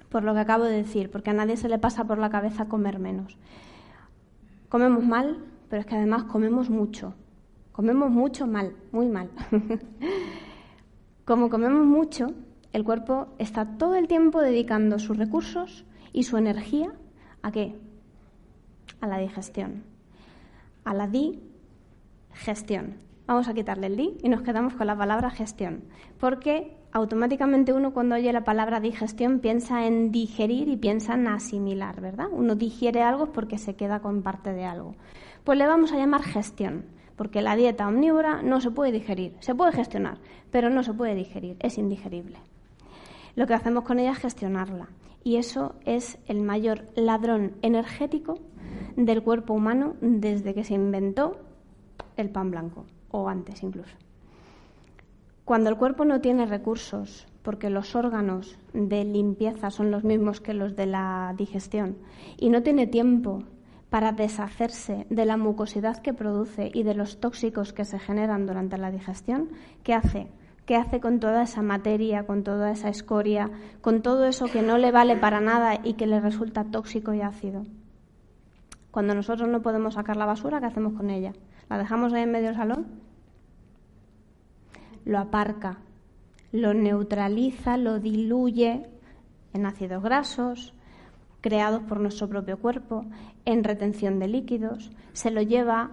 [0.10, 2.66] por lo que acabo de decir, porque a nadie se le pasa por la cabeza
[2.66, 3.38] comer menos.
[4.70, 5.38] Comemos mal,
[5.72, 7.16] pero es que además comemos mucho.
[7.72, 9.30] Comemos mucho mal, muy mal.
[11.26, 12.28] Como comemos mucho,
[12.74, 16.92] el cuerpo está todo el tiempo dedicando sus recursos y su energía
[17.42, 17.80] a qué?
[19.00, 19.86] A la digestión.
[20.84, 22.98] A la digestión.
[23.26, 25.86] Vamos a quitarle el di y nos quedamos con la palabra gestión,
[26.20, 32.02] porque automáticamente uno cuando oye la palabra digestión piensa en digerir y piensa en asimilar,
[32.02, 32.28] ¿verdad?
[32.30, 34.96] Uno digiere algo porque se queda con parte de algo.
[35.44, 39.56] Pues le vamos a llamar gestión, porque la dieta omnívora no se puede digerir, se
[39.56, 40.20] puede gestionar,
[40.52, 42.38] pero no se puede digerir, es indigerible.
[43.36, 44.90] Lo que hacemos con ella es gestionarla,
[45.24, 48.40] y eso es el mayor ladrón energético
[48.96, 51.40] del cuerpo humano desde que se inventó
[52.18, 53.96] el pan blanco, o antes incluso.
[55.44, 60.54] Cuando el cuerpo no tiene recursos, porque los órganos de limpieza son los mismos que
[60.54, 61.98] los de la digestión,
[62.38, 63.44] y no tiene tiempo
[63.92, 68.78] para deshacerse de la mucosidad que produce y de los tóxicos que se generan durante
[68.78, 69.50] la digestión,
[69.84, 70.30] ¿qué hace?
[70.66, 73.52] ¿Qué hace con toda esa materia, con toda esa escoria,
[73.82, 77.20] con todo eso que no le vale para nada y que le resulta tóxico y
[77.20, 77.66] ácido?
[78.92, 81.34] Cuando nosotros no podemos sacar la basura, ¿qué hacemos con ella?
[81.70, 82.88] ¿La dejamos ahí en medio del salón?
[85.04, 85.80] Lo aparca,
[86.54, 88.90] lo neutraliza, lo diluye
[89.52, 90.74] en ácidos grasos,
[91.42, 93.06] creados por nuestro propio cuerpo,
[93.46, 95.92] en retención de líquidos, se lo lleva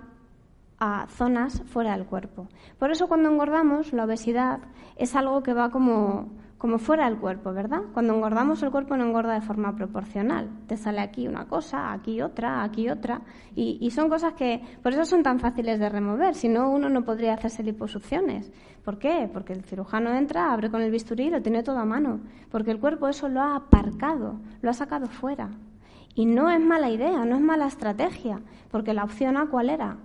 [0.79, 2.49] a zonas fuera del cuerpo.
[2.79, 4.61] Por eso cuando engordamos, la obesidad
[4.97, 7.83] es algo que va como, como fuera del cuerpo, ¿verdad?
[7.94, 10.51] Cuando engordamos el cuerpo no engorda de forma proporcional.
[10.66, 13.23] Te sale aquí una cosa, aquí otra, aquí otra.
[13.55, 16.35] Y, y son cosas que, por eso son tan fáciles de remover.
[16.35, 18.53] Si no, uno no podría hacerse liposucciones.
[18.85, 19.31] ¿Por qué?
[19.33, 22.21] Porque el cirujano entra, abre con el bisturí y lo tiene todo a mano.
[22.51, 25.51] Porque el cuerpo eso lo ha aparcado, lo ha sacado fuera.
[26.16, 28.40] Y no es mala idea, no es mala estrategia,
[28.73, 29.99] porque la opción A cuál era?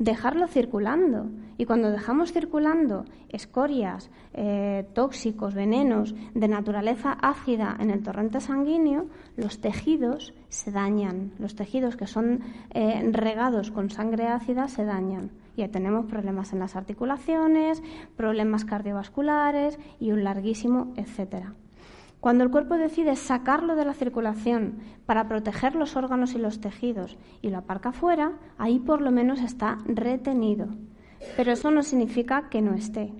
[0.00, 1.26] Dejarlo circulando.
[1.58, 9.08] Y cuando dejamos circulando escorias, eh, tóxicos, venenos de naturaleza ácida en el torrente sanguíneo,
[9.36, 11.32] los tejidos se dañan.
[11.38, 15.32] Los tejidos que son eh, regados con sangre ácida se dañan.
[15.54, 17.82] Y tenemos problemas en las articulaciones,
[18.16, 21.52] problemas cardiovasculares y un larguísimo etcétera.
[22.20, 27.16] Cuando el cuerpo decide sacarlo de la circulación para proteger los órganos y los tejidos
[27.40, 30.68] y lo aparca fuera, ahí por lo menos está retenido.
[31.36, 33.12] Pero eso no significa que no esté.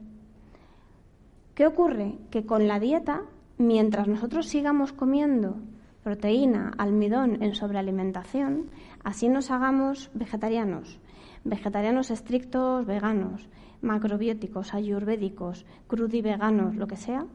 [1.54, 2.18] ¿Qué ocurre?
[2.30, 3.22] Que con la dieta,
[3.56, 5.56] mientras nosotros sigamos comiendo
[6.02, 8.70] proteína, almidón en sobrealimentación,
[9.04, 10.98] así nos hagamos vegetarianos,
[11.44, 13.48] vegetarianos estrictos, veganos,
[13.82, 17.26] macrobióticos, ayurvédicos, crudiveganos, lo que sea,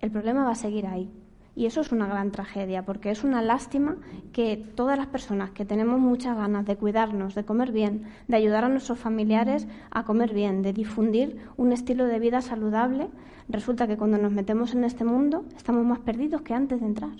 [0.00, 1.10] el problema va a seguir ahí.
[1.58, 3.96] Y eso es una gran tragedia, porque es una lástima
[4.32, 8.62] que todas las personas que tenemos muchas ganas de cuidarnos, de comer bien, de ayudar
[8.62, 13.08] a nuestros familiares a comer bien, de difundir un estilo de vida saludable,
[13.48, 17.16] resulta que cuando nos metemos en este mundo estamos más perdidos que antes de entrar,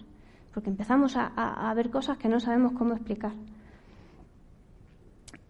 [0.54, 3.32] porque empezamos a, ver cosas que no sabemos cómo explicar.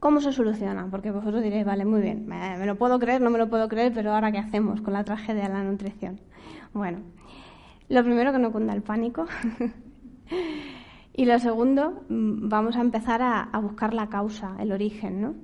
[0.00, 0.86] ¿Cómo se soluciona?
[0.90, 3.92] Porque vosotros diréis, vale, muy bien, me, lo puedo creer, no me lo puedo creer,
[3.92, 6.20] pero ahora ¿qué hacemos con la tragedia de la nutrición?
[6.72, 7.00] Bueno,
[7.88, 9.26] lo primero que no cunda el pánico.
[11.14, 15.34] y lo segundo, mm, vamos a empezar a, buscar la causa, el origen, ¿no?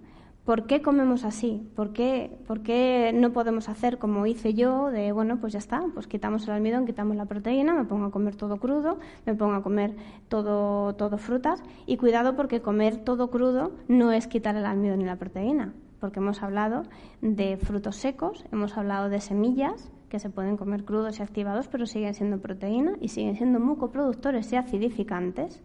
[0.45, 1.67] ¿Por qué comemos así?
[1.75, 5.83] ¿Por qué, ¿Por qué, no podemos hacer como hice yo de, bueno, pues ya está,
[5.95, 9.55] pues quitamos el almidón, quitamos la proteína, me pongo a comer todo crudo, me pongo
[9.55, 9.97] a comer
[10.29, 15.07] todo, todo frutas y cuidado porque comer todo crudo no es quitar el almidón y
[15.07, 16.83] la proteína, porque hemos hablado
[17.23, 21.87] de frutos secos, hemos hablado de semillas, que se pueden comer crudos y activados, pero
[21.87, 25.61] siguen siendo proteína y siguen siendo mucoproductores y acidificantes.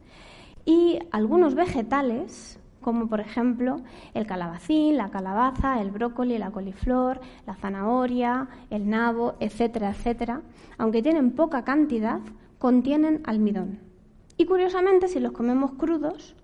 [0.66, 3.76] Y algunos vegetales, como por ejemplo
[4.16, 10.42] el calabacín, la calabaza, el brócoli, la coliflor, la zanahoria, el nabo, etcétera, etcétera,
[10.80, 12.20] aunque tienen poca cantidad,
[12.58, 13.78] contienen almidón.
[14.36, 16.36] Y curiosamente, si los comemos crudos,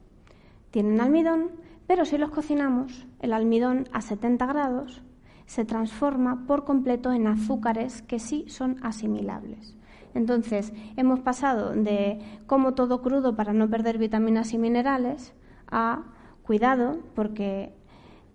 [0.69, 1.49] tienen almidón,
[1.87, 5.01] pero si los cocinamos, el almidón a 70 grados
[5.45, 9.75] se transforma por completo en azúcares que sí son asimilables.
[10.13, 15.33] Entonces, hemos pasado de como todo crudo para no perder vitaminas y minerales
[15.67, 16.03] a
[16.41, 17.73] cuidado porque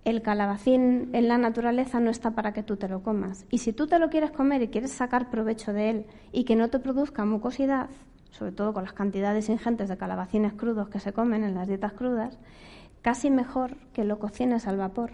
[0.05, 3.47] el calabacín en la naturaleza no está para que tú te lo comas.
[3.51, 6.57] Y si tú te lo quieres comer y quieres sacar provecho de él y que
[6.57, 7.89] no te produzca mucosidad,
[8.31, 11.93] sobre todo con las cantidades ingentes de calabacines crudos que se comen en las dietas
[11.93, 12.39] crudas,
[13.03, 15.13] casi mejor que lo cocines al vapor.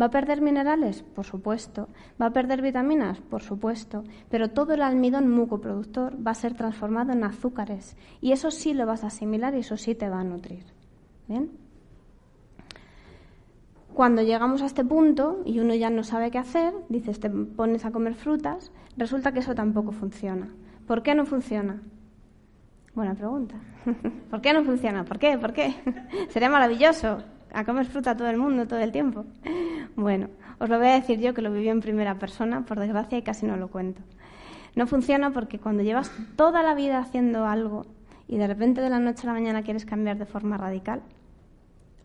[0.00, 1.02] ¿Va a perder minerales?
[1.02, 1.88] Por supuesto.
[2.20, 3.20] ¿Va a perder vitaminas?
[3.20, 4.04] Por supuesto.
[4.30, 8.86] Pero todo el almidón mucoproductor va a ser transformado en azúcares y eso sí lo
[8.86, 10.64] vas a asimilar y eso sí te va a nutrir.
[11.28, 11.50] ¿Bien?
[13.92, 17.84] Cuando llegamos a este punto y uno ya no sabe qué hacer, dices, te pones
[17.84, 20.48] a comer frutas, resulta que eso tampoco funciona.
[20.86, 21.82] ¿Por qué no funciona?
[22.94, 23.56] Buena pregunta.
[24.30, 25.04] ¿Por qué no funciona?
[25.04, 25.36] ¿Por qué?
[25.36, 25.74] ¿Por qué?
[26.30, 27.18] Sería maravilloso
[27.52, 29.24] a comer fruta todo el mundo todo el tiempo.
[29.96, 30.28] Bueno,
[30.60, 33.22] os lo voy a decir yo que lo viví en primera persona, por desgracia, y
[33.22, 34.00] casi no lo cuento.
[34.76, 37.86] No funciona porque cuando llevas toda la vida haciendo algo
[38.28, 41.02] y de repente de la noche a la mañana quieres cambiar de forma radical,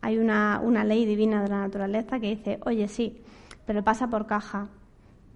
[0.02, 3.22] hay una, una ley divina de la naturaleza que dice, oye, sí,
[3.66, 4.68] pero pasa por caja,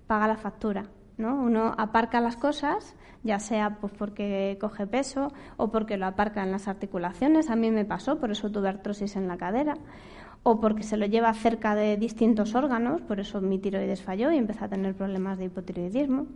[0.07, 0.85] paga la factura.
[1.21, 1.37] ¿No?
[1.37, 6.51] Uno aparca las cosas, ya sea pues porque coge peso o porque lo aparca en
[6.51, 7.51] las articulaciones.
[7.51, 9.75] A mí me pasó, por eso tuve artrosis en la cadera.
[10.43, 14.39] O porque se lo lleva cerca de distintos órganos, por eso mi tiroides falló y
[14.39, 16.27] empecé a tener problemas de hipotiroidismo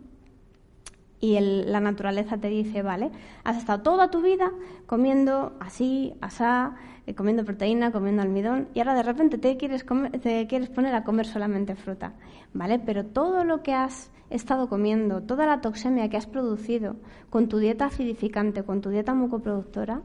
[1.19, 3.11] y la naturaleza te dice, vale,
[3.43, 4.51] has estado toda tu vida
[4.85, 6.75] comiendo así, asá,
[7.07, 9.85] eh, comiendo proteína, comiendo almidón, y ahora de repente te quieres,
[10.21, 12.13] te quieres poner a comer solamente fruta,
[12.53, 12.79] ¿vale?
[12.79, 16.97] Pero todo lo que has estado comiendo, toda la toxemia que has producido
[17.29, 20.01] con tu dieta acidificante, con tu dieta mucoproductora,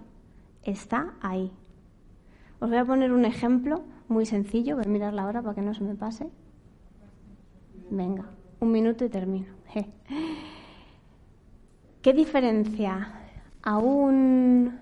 [0.62, 1.52] está ahí.
[2.61, 5.62] Os voy a poner un ejemplo muy sencillo, voy a mirar la hora para que
[5.62, 6.30] no se me pase.
[7.90, 8.26] Venga,
[8.61, 9.48] un minuto y termino.
[12.03, 13.12] ¿Qué diferencia
[13.62, 14.78] a un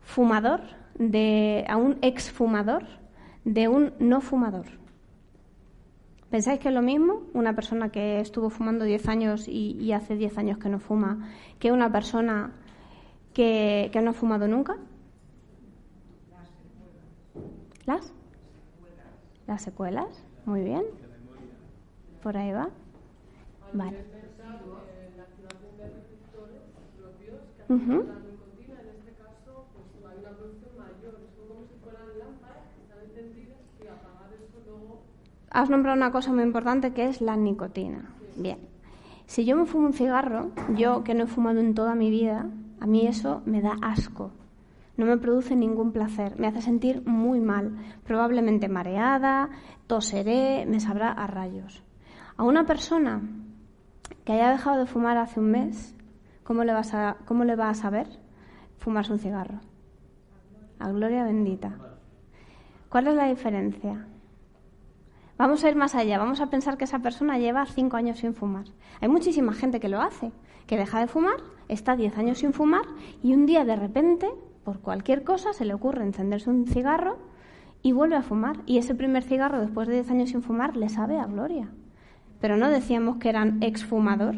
[0.00, 0.60] fumador,
[0.98, 2.84] de, a un exfumador,
[3.44, 4.66] de un no fumador?
[6.28, 10.38] ¿Pensáis que es lo mismo una persona que estuvo fumando 10 años y, hace 10
[10.38, 12.52] años que no fuma que una persona
[13.32, 14.76] que, que no ha fumado nunca?
[17.86, 18.12] ¿Las?
[19.46, 20.26] ¿Las secuelas?
[20.44, 20.82] Muy bien.
[22.22, 22.68] Por ahí va.
[23.72, 23.98] Vale.
[23.98, 24.18] Uh -huh.
[24.18, 27.40] La nicotina, en este caso, pues hay una producción mayor.
[27.40, 27.57] Son como si fueran lámparas que están encendidas y apagar
[34.42, 35.02] eso luego.
[35.50, 38.10] Has nombrado una cosa muy importante que es la nicotina.
[38.36, 38.58] Bien.
[39.26, 42.46] Si yo me fumo un cigarro, yo que no he fumado en toda mi vida,
[42.80, 44.30] a mí eso me da asco.
[44.96, 49.50] No me produce ningún placer, me hace sentir muy mal, probablemente mareada,
[49.86, 51.82] toseré, me sabrá a rayos.
[52.36, 53.20] A una persona
[54.24, 55.94] que haya dejado de fumar hace un mes,
[56.48, 58.06] ¿cómo le, vas a, ¿cómo le va a saber
[58.78, 59.60] fumarse un cigarro?
[60.78, 61.76] A gloria bendita.
[62.88, 64.06] ¿Cuál es la diferencia?
[65.36, 68.32] Vamos a ir más allá, vamos a pensar que esa persona lleva cinco años sin
[68.32, 68.64] fumar.
[69.02, 70.32] Hay muchísima gente que lo hace,
[70.66, 71.36] que deja de fumar,
[71.68, 72.86] está diez años sin fumar
[73.22, 74.26] y un día de repente,
[74.64, 77.18] por cualquier cosa, se le ocurre encenderse un cigarro
[77.82, 78.62] y vuelve a fumar.
[78.64, 81.68] Y ese primer cigarro, después de diez años sin fumar, le sabe a gloria.
[82.40, 84.34] Pero no decíamos que eran exfumador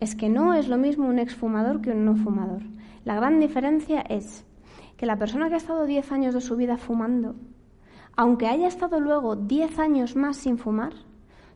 [0.00, 2.62] es que no es lo mismo un exfumador que un no fumador.
[3.04, 4.44] La gran diferencia es
[4.96, 7.34] que la persona que ha estado 10 años de su vida fumando,
[8.16, 10.92] aunque haya estado luego 10 años más sin fumar,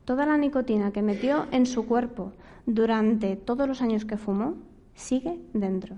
[0.05, 2.33] toda la nicotina que metió en su cuerpo
[2.67, 4.55] durante todos los años que fumó
[4.95, 5.97] sigue dentro.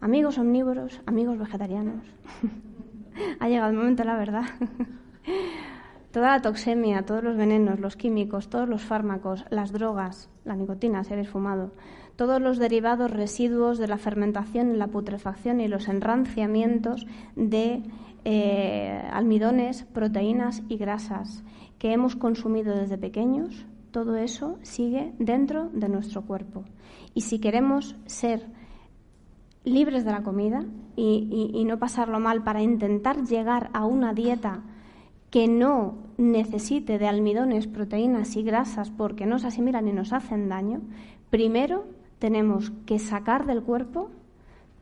[0.00, 2.04] Amigos omnívoros, amigos vegetarianos,
[3.40, 4.44] ha llegado el momento la verdad.
[6.12, 11.02] Toda la toxemia, todos los venenos, los químicos, todos los fármacos, las drogas, la nicotina,
[11.10, 11.72] habéis fumado,
[12.16, 17.82] todos los derivados residuos de la fermentación, la putrefacción y los enranciamientos de
[18.24, 21.44] eh, almidones, proteínas y grasas
[21.78, 26.64] que hemos consumido desde pequeños, todo eso sigue dentro de nuestro cuerpo.
[27.12, 28.46] Y si queremos ser
[29.64, 30.64] libres de la comida
[30.96, 34.62] y no pasarlo mal para intentar llegar a una dieta
[35.30, 40.48] que no necesite de almidones, proteínas y grasas porque no se asimilan y nos hacen
[40.48, 40.80] daño,
[41.30, 41.84] primero
[42.18, 44.10] tenemos que sacar del cuerpo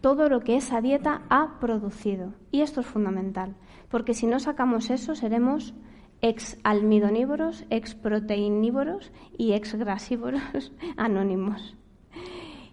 [0.01, 2.35] todo lo que esa dieta ha producido.
[2.51, 3.55] Y esto es fundamental,
[3.89, 5.75] porque si no sacamos eso seremos
[6.21, 11.77] ex almidonívoros, ex proteinívoros y ex grasívoros anónimos.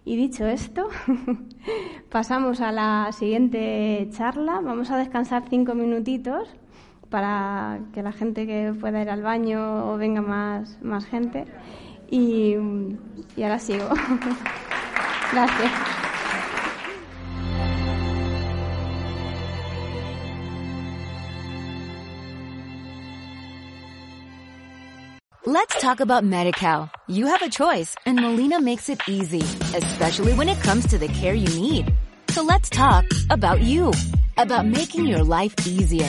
[0.04, 0.88] Y dicho esto,
[2.10, 4.60] pasamos a la siguiente charla.
[4.60, 6.48] Vamos a descansar cinco minutitos
[7.12, 11.44] para que la gente que pueda ir al baño o venga más, más gente.
[12.10, 12.56] Y,
[13.36, 13.88] y ahora sigo.
[15.32, 15.70] Gracias.
[25.44, 26.88] Let's talk about MediCal.
[27.08, 29.42] You have a choice and Molina makes it easy,
[29.76, 31.92] especially when it comes to the care you need.
[32.30, 33.92] So let's talk about you,
[34.38, 36.08] about making your life easier,